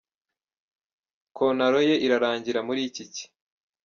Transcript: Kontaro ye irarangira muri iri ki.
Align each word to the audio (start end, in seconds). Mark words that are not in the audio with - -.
Kontaro 1.35 1.79
ye 1.89 1.95
irarangira 2.05 2.59
muri 2.67 2.79
iri 2.87 2.91
ki. 3.15 3.23